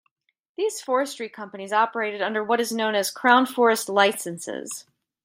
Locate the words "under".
2.23-2.43